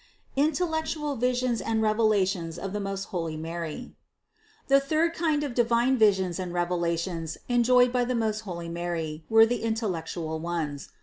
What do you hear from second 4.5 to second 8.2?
634. The third kind of divine visions and revelations enjoyed by the